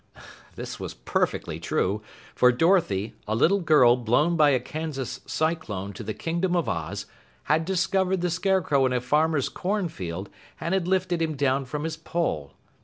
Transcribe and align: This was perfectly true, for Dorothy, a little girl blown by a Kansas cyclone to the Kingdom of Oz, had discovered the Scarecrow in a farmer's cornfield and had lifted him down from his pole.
This 0.55 0.79
was 0.79 0.95
perfectly 0.95 1.59
true, 1.59 2.01
for 2.33 2.51
Dorothy, 2.51 3.13
a 3.27 3.35
little 3.35 3.59
girl 3.59 3.95
blown 3.95 4.35
by 4.35 4.49
a 4.49 4.59
Kansas 4.59 5.19
cyclone 5.27 5.93
to 5.93 6.01
the 6.01 6.15
Kingdom 6.15 6.55
of 6.55 6.67
Oz, 6.67 7.05
had 7.43 7.65
discovered 7.65 8.21
the 8.21 8.31
Scarecrow 8.31 8.87
in 8.87 8.93
a 8.93 8.99
farmer's 8.99 9.47
cornfield 9.47 10.31
and 10.59 10.73
had 10.73 10.87
lifted 10.87 11.21
him 11.21 11.35
down 11.35 11.65
from 11.65 11.83
his 11.83 11.97
pole. 11.97 12.53